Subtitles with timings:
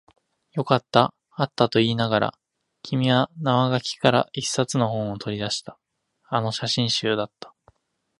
[0.53, 2.37] よかった、あったと言いながら、
[2.81, 5.77] 君は生垣から一冊の本を取り出した。
[6.23, 7.53] あの写真集だった。